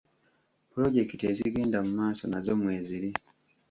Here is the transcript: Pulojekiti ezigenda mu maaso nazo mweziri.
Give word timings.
Pulojekiti 0.71 1.23
ezigenda 1.31 1.77
mu 1.85 1.91
maaso 1.99 2.23
nazo 2.27 2.53
mweziri. 2.59 3.09